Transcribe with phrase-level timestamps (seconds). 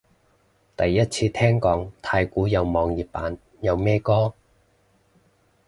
[0.75, 4.33] 第一次聽講太鼓有網頁版，有咩歌？